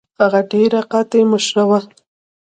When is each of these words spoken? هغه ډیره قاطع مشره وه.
هغه 0.19 0.41
ډیره 0.51 0.79
قاطع 0.91 1.21
مشره 1.31 1.63
وه. 1.69 1.79